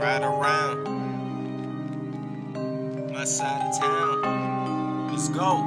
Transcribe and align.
ride 0.00 0.22
around 0.22 0.84
my 3.12 3.24
side 3.24 3.68
of 3.68 3.78
town. 3.78 5.12
Let's 5.12 5.28
go. 5.28 5.60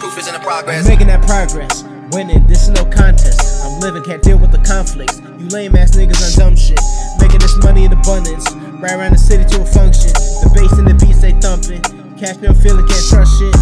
Proof 0.00 0.18
is 0.18 0.26
in 0.26 0.34
the 0.34 0.40
I'm 0.40 0.44
progress. 0.44 0.88
making 0.88 1.06
that 1.06 1.22
progress. 1.22 1.84
Winning, 2.10 2.44
this 2.48 2.62
is 2.62 2.70
no 2.70 2.84
contest. 2.86 3.40
I'm 3.64 3.78
living, 3.78 4.02
can't 4.02 4.22
deal 4.24 4.38
with 4.38 4.50
the 4.50 4.58
conflicts. 4.58 5.20
You 5.38 5.46
lame 5.50 5.76
ass 5.76 5.92
niggas 5.92 6.18
on 6.18 6.32
dumb 6.36 6.56
shit. 6.56 6.80
Making 7.20 7.38
this 7.38 7.56
money 7.62 7.84
in 7.84 7.92
abundance. 7.92 8.50
Right 8.82 8.92
around 8.92 9.12
the 9.12 9.18
city 9.18 9.44
to 9.44 9.62
a 9.62 9.66
function. 9.66 10.10
The 10.42 10.50
bass 10.52 10.72
and 10.72 10.88
the 10.88 10.94
beats 10.94 11.20
they 11.20 11.32
thumping. 11.38 11.82
Cash 12.18 12.38
me, 12.38 12.48
I'm 12.48 12.56
feeling, 12.56 12.88
can't 12.88 13.06
trust 13.06 13.38
shit. 13.38 13.54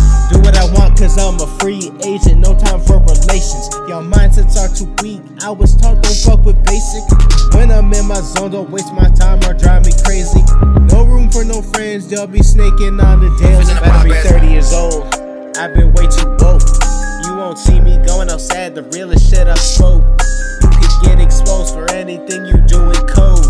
Cause 1.05 1.19
I'm 1.19 1.37
a 1.37 1.47
free 1.61 1.93
agent. 2.05 2.41
No 2.41 2.57
time 2.59 2.81
for 2.81 2.99
relations. 2.99 3.69
Y'all 3.89 4.03
mindsets 4.03 4.57
are 4.57 4.73
too 4.73 4.89
weak. 5.03 5.21
I 5.43 5.51
was 5.51 5.77
taught 5.77 6.03
don't 6.03 6.17
fuck 6.25 6.45
with 6.47 6.57
basic. 6.65 7.05
When 7.53 7.71
I'm 7.71 7.93
in 7.93 8.07
my 8.07 8.21
zone, 8.21 8.53
don't 8.53 8.71
waste 8.71 8.93
my 8.95 9.11
time 9.11 9.39
or 9.45 9.53
drive 9.53 9.85
me 9.85 9.93
crazy. 10.05 10.41
No 10.89 11.05
room 11.05 11.31
for 11.31 11.45
no 11.45 11.61
friends, 11.61 12.09
they'll 12.09 12.27
be 12.27 12.43
snaking 12.43 12.99
on 13.01 13.21
the 13.21 13.29
daily. 13.37 13.65
Better 13.85 14.09
be 14.09 14.15
30 14.29 14.47
years 14.49 14.73
old. 14.73 15.05
I've 15.57 15.75
been 15.75 15.93
way 15.93 16.07
too 16.09 16.29
woke. 16.41 16.65
You 17.25 17.37
won't 17.37 17.59
see 17.59 17.81
me 17.81 17.99
going 18.07 18.31
outside, 18.31 18.75
the 18.75 18.85
realest 18.95 19.29
shit 19.29 19.47
I 19.47 19.57
spoke. 19.57 20.03
You 20.63 20.69
could 20.73 20.97
get 21.05 21.21
exposed 21.21 21.75
for 21.75 21.91
anything 21.93 22.47
you 22.47 22.57
do 22.65 22.81
in 22.81 23.07
code. 23.13 23.45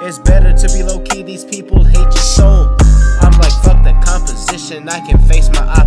It's 0.00 0.18
better 0.18 0.56
to 0.56 0.66
be 0.72 0.82
low 0.82 1.00
key, 1.00 1.22
these 1.22 1.44
people 1.44 1.84
hate 1.84 1.98
your 1.98 2.28
soul. 2.32 2.76
I'm 3.20 3.36
like, 3.36 3.52
fuck 3.62 3.84
the 3.84 3.92
composition, 4.04 4.88
I 4.88 5.04
can 5.06 5.18
face. 5.28 5.50
My 5.50 5.77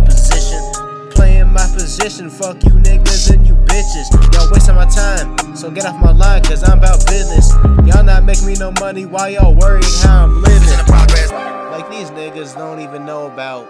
position, 2.02 2.30
fuck 2.30 2.62
you 2.64 2.70
niggas 2.70 3.32
and 3.32 3.46
you 3.46 3.54
bitches. 3.54 4.10
Y'all 4.34 4.50
wasting 4.50 4.74
my 4.74 4.86
time, 4.86 5.54
so 5.54 5.70
get 5.70 5.84
off 5.84 6.00
my 6.00 6.10
line, 6.10 6.42
cause 6.42 6.64
I'm 6.64 6.78
about 6.78 7.06
business. 7.06 7.52
Y'all 7.86 8.02
not 8.02 8.24
making 8.24 8.46
me 8.46 8.54
no 8.54 8.72
money 8.80 9.06
why 9.06 9.28
y'all 9.28 9.54
worried 9.54 9.84
how 10.02 10.24
I'm 10.24 10.42
living. 10.42 10.58
Proof 10.58 10.62
is 10.64 10.72
in 10.72 10.78
the 10.78 10.84
progress. 10.84 11.30
Like 11.30 11.88
these 11.90 12.10
niggas 12.10 12.56
don't 12.56 12.80
even 12.80 13.06
know 13.06 13.26
about 13.26 13.68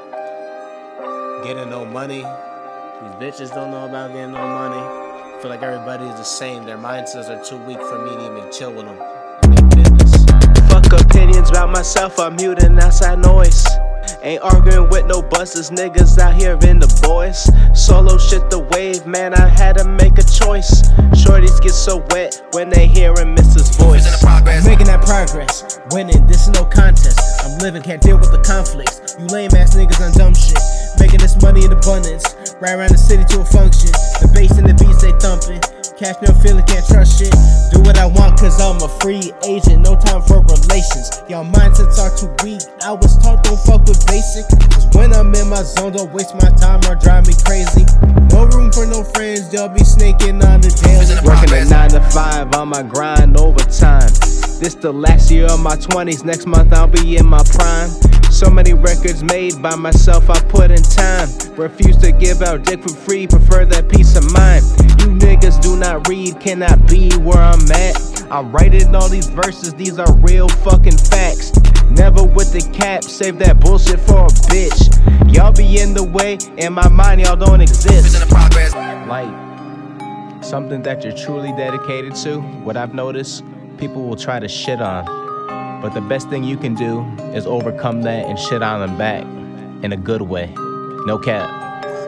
getting 1.45 1.69
no 1.69 1.85
money. 1.85 2.23
These 2.23 3.17
bitches 3.21 3.55
don't 3.55 3.71
know 3.71 3.87
about 3.87 4.13
getting 4.13 4.33
no 4.33 4.47
money. 4.47 5.43
Feel 5.43 5.51
like 5.51 5.63
everybody 5.63 6.07
is 6.07 6.17
the 6.17 6.25
same. 6.25 6.65
Their 6.65 6.79
mindsets 6.79 7.29
are 7.29 7.45
too 7.45 7.59
weak 7.65 7.81
for 7.81 7.99
me 8.03 8.11
to 8.17 8.33
even 8.33 8.53
chill 8.53 8.73
with 8.73 8.87
them. 8.87 8.99
And 9.43 9.73
their 9.73 9.85
business. 9.85 10.25
Fuck 10.71 10.91
opinions 11.01 11.51
about 11.51 11.71
myself. 11.71 12.19
I'm 12.19 12.37
muting 12.37 12.79
outside 12.79 13.19
noise. 13.19 13.67
Ain't 14.23 14.43
arguing 14.43 14.89
with 14.91 15.07
no 15.07 15.23
busters, 15.23 15.71
niggas 15.71 16.19
out 16.19 16.35
here 16.35 16.59
in 16.63 16.79
the 16.79 16.89
boys. 17.03 17.51
Solo 17.75 18.19
shit 18.19 18.51
the 18.51 18.61
wave, 18.73 19.07
man. 19.07 19.35
I 19.35 19.49
had 19.49 19.79
to 19.79 19.85
make 19.85 20.19
a 20.19 20.23
choice. 20.23 20.83
Shorties 21.19 21.61
get 21.61 21.73
so 21.73 22.05
wet 22.11 22.43
when 22.53 22.69
they 22.69 22.87
hearing 22.87 23.35
Mrs. 23.35 23.77
Proof 23.79 23.97
is 23.97 24.07
in 24.07 24.13
the 24.13 24.19
voice. 24.19 24.23
progress. 24.23 24.67
Making 24.67 24.87
that 24.87 25.03
progress, 25.03 25.81
winning, 25.91 26.27
this 26.27 26.43
is 26.43 26.49
no 26.51 26.65
contest. 26.65 27.19
I'm 27.45 27.59
living, 27.59 27.83
can't 27.83 28.03
deal 28.03 28.19
with 28.19 28.33
the 28.33 28.43
conflicts. 28.43 29.17
You 29.19 29.27
lame 29.27 29.51
ass 29.55 29.75
niggas 29.75 30.01
on 30.01 30.13
dumb 30.13 30.35
shit. 30.35 30.59
Making 31.01 31.21
this 31.21 31.41
money 31.43 31.65
in 31.65 31.73
abundance, 31.73 32.35
right 32.61 32.75
around 32.75 32.93
the 32.93 32.99
city 32.99 33.25
to 33.35 33.41
a 33.41 33.45
function. 33.45 33.91
Cash 36.03 36.17
no 36.21 36.35
feeling, 36.43 36.67
can't 36.67 36.85
trust 36.85 37.23
shit. 37.23 37.31
Do 37.71 37.79
what 37.87 37.97
I 37.97 38.07
want, 38.07 38.37
cause 38.37 38.61
I'm 38.61 38.75
a 38.83 38.89
free 38.99 39.31
agent. 39.47 39.87
No 39.87 39.95
time 39.95 40.21
for 40.21 40.43
relations. 40.43 41.23
Y'all 41.31 41.47
mindsets 41.47 41.95
are 42.03 42.11
too 42.19 42.27
weak. 42.43 42.61
I 42.83 42.91
was 42.91 43.17
taught 43.23 43.45
don't 43.45 43.61
fuck 43.61 43.87
with 43.87 44.05
basic. 44.09 44.43
Cause 44.75 44.89
when 44.97 45.13
I'm 45.13 45.33
in 45.33 45.49
my 45.49 45.63
zone, 45.63 45.93
don't 45.93 46.13
waste 46.13 46.35
my 46.35 46.51
time 46.59 46.83
or 46.91 46.97
drive 46.97 47.29
me 47.29 47.35
crazy. 47.47 47.87
No 48.35 48.47
room 48.51 48.73
for 48.73 48.85
no 48.85 49.05
friends, 49.15 49.49
they'll 49.53 49.69
be 49.69 49.85
snaking 49.85 50.43
on 50.43 50.61
the 50.61 50.75
daily. 50.83 51.07
Working 51.23 51.55
a 51.55 51.71
nine 51.71 51.91
to 51.91 52.01
five 52.11 52.53
on 52.57 52.71
my 52.71 52.83
grind 52.83 53.39
overtime. 53.39 54.11
This 54.59 54.75
the 54.75 54.93
last 54.93 55.31
year 55.31 55.47
of 55.47 55.61
my 55.61 55.77
20s. 55.77 56.25
Next 56.25 56.47
month 56.47 56.73
I'll 56.73 56.89
be 56.89 57.17
in 57.17 57.27
my 57.27 57.45
prime. 57.55 57.91
So 58.33 58.51
many 58.51 58.73
records 58.75 59.23
made 59.23 59.63
by 59.63 59.77
myself, 59.77 60.29
I 60.31 60.41
put 60.41 60.73
in 60.73 60.83
time. 60.83 61.29
Refuse 61.55 61.99
to 61.99 62.11
give 62.11 62.43
out 62.43 62.65
dick 62.65 62.83
for 62.83 62.89
free, 62.89 63.29
prefer 63.29 63.67
that 63.67 63.89
peace 63.89 64.17
of 64.17 64.25
mind. 64.32 64.32
You 65.93 65.99
niggas 65.99 66.05
do 66.05 66.09
not 66.09 66.09
read, 66.09 66.41
cannot 66.41 66.89
be 66.89 67.11
where 67.19 67.39
I'm 67.39 67.71
at. 67.71 68.27
I'm 68.31 68.51
writing 68.51 68.95
all 68.95 69.09
these 69.09 69.29
verses, 69.29 69.75
these 69.75 69.99
are 69.99 70.13
real 70.17 70.49
fucking 70.49 70.97
facts. 70.97 71.53
Never 71.91 72.23
with 72.25 72.53
the 72.53 72.67
cap, 72.73 73.05
save 73.05 73.39
that 73.41 73.61
bullshit 73.61 74.01
for 74.01 74.25
a 74.25 74.29
bitch. 74.49 75.35
Y'all 75.35 75.53
be 75.53 75.81
in 75.81 75.93
the 75.93 76.03
way, 76.03 76.39
in 76.57 76.73
my 76.73 76.89
mind, 76.89 77.21
y'all 77.21 77.37
don't 77.37 77.61
exist 77.61 78.15
in 78.15 78.21
the 78.21 78.35
progress. 78.35 78.75
like 79.07 80.45
something 80.45 80.83
that 80.83 81.05
you're 81.05 81.17
truly 81.17 81.53
dedicated 81.53 82.15
to, 82.17 82.41
what 82.65 82.77
I've 82.77 82.95
noticed, 82.95 83.45
people 83.77 84.05
will 84.05 84.17
try 84.17 84.41
to 84.41 84.49
shit 84.49 84.81
on. 84.81 85.05
But 85.83 85.91
the 85.91 86.01
best 86.01 86.31
thing 86.31 86.43
you 86.43 86.57
can 86.57 86.75
do 86.75 87.03
is 87.35 87.47
overcome 87.47 88.03
that 88.03 88.27
and 88.27 88.39
shit 88.39 88.63
on 88.63 88.81
them 88.81 88.97
back 88.97 89.25
in 89.85 89.93
a 89.93 89.97
good 89.97 90.23
way. 90.23 90.53
No 91.05 91.19
cap. 91.19 91.51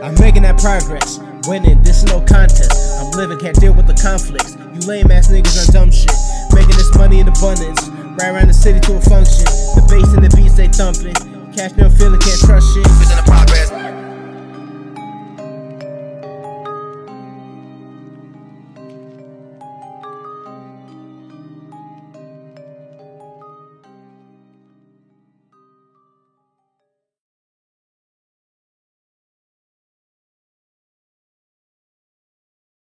I'm 0.03 0.15
making 0.21 0.43
that 0.43 0.59
progress. 0.59 1.21
Winning, 1.47 1.83
this 1.83 1.99
is 1.99 2.05
no 2.05 2.21
contest. 2.21 2.84
Living, 3.17 3.39
can't 3.39 3.59
deal 3.61 3.73
with 3.73 3.87
the 3.87 3.95
conflicts. 3.95 4.57
You 4.75 4.81
lame 4.91 5.11
ass 5.13 5.29
niggas 5.29 5.69
on 5.69 5.73
dumb 5.73 5.91
shit. 5.93 6.11
Making 6.53 6.77
this 6.77 6.93
money 6.97 7.21
in 7.21 7.29
abundance. 7.29 7.89
Right 8.19 8.35
around 8.35 8.49
the 8.49 8.55
city 8.55 8.81
to 8.81 8.97
a 8.97 9.01
function. 9.01 9.45
The 9.79 9.87
bass 9.89 10.13
and 10.15 10.25
the 10.25 10.35
beats 10.35 10.57
they 10.57 10.67
thumping. 10.67 11.15
Cash 11.55 11.77
no 11.77 11.89
feeling, 11.91 12.19
can't 12.19 12.41
trust 12.41 12.75
shit. 12.75 12.85
Is 12.85 13.11
in 13.11 13.17
the 13.17 13.23
progress. 13.23 14.04